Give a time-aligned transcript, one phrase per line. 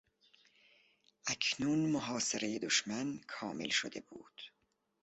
[1.27, 4.41] اکنون محاصرهی دشمن کامل شده بود.